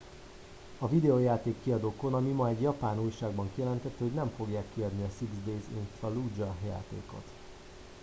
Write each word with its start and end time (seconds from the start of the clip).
a 0.79 0.87
videojáték 0.87 1.55
kiadó 1.63 1.93
konami 1.95 2.31
ma 2.31 2.49
egy 2.49 2.61
japán 2.61 2.99
újságban 2.99 3.49
kijelentette 3.55 4.03
hogy 4.03 4.13
nem 4.13 4.31
fogják 4.37 4.65
kiadni 4.75 5.03
a 5.03 5.09
six 5.17 5.31
days 5.45 5.63
in 5.75 5.87
fallujah 5.99 6.55
játékot 6.65 7.25